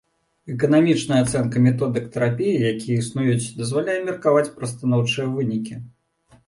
Эканамічная 0.53 1.19
ацэнка 1.25 1.57
методык 1.67 2.09
тэрапіі, 2.15 2.57
якія 2.73 2.97
існуюць, 3.05 3.53
дазваляе 3.61 4.01
меркаваць 4.09 4.51
пра 4.59 4.75
станоўчыя 4.75 5.29
вынікі. 5.37 5.81